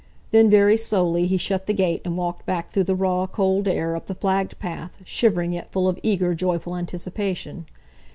Then, 0.31 0.49
very 0.49 0.77
slowly, 0.77 1.27
he 1.27 1.37
shut 1.37 1.67
the 1.67 1.75
gate 1.75 2.01
and 2.03 2.17
walked 2.17 2.43
back 2.47 2.71
through 2.71 2.85
the 2.85 2.95
raw, 2.95 3.27
cold 3.27 3.67
air, 3.67 3.95
up 3.95 4.07
the 4.07 4.15
flagged 4.15 4.57
path, 4.57 4.97
shivering 5.05 5.53
yet 5.53 5.71
full 5.71 5.87
of 5.87 5.99
eager, 6.01 6.33
joyful 6.33 6.75
anticipation. 6.75 7.67